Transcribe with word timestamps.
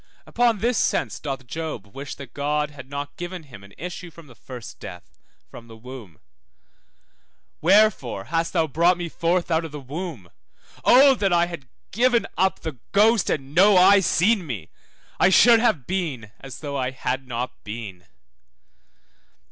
Upon 0.25 0.57
this 0.57 0.79
sense 0.79 1.19
doth 1.19 1.45
Job 1.45 1.85
wish 1.95 2.15
that 2.15 2.33
God 2.33 2.71
had 2.71 2.89
not 2.89 3.15
given 3.17 3.43
him 3.43 3.63
an 3.63 3.71
issue 3.77 4.09
from 4.09 4.25
the 4.25 4.33
first 4.33 4.79
death, 4.79 5.19
from 5.51 5.67
the 5.67 5.77
womb, 5.77 6.19
Wherefore 7.61 8.23
thou 8.23 8.29
hast 8.37 8.55
brought 8.73 8.97
me 8.97 9.09
forth 9.09 9.51
out 9.51 9.63
of 9.63 9.71
the 9.71 9.79
womb? 9.79 10.31
Oh 10.83 11.13
that 11.13 11.31
I 11.31 11.45
had 11.45 11.69
given 11.91 12.25
up 12.35 12.61
the 12.61 12.79
ghost, 12.93 13.29
and 13.29 13.53
no 13.53 13.77
eye 13.77 13.99
seen 13.99 14.43
me! 14.47 14.71
I 15.19 15.29
should 15.29 15.59
have 15.59 15.85
been 15.85 16.31
as 16.39 16.61
though 16.61 16.77
I 16.77 16.89
had 16.89 17.27
not 17.27 17.63
been. 17.63 18.05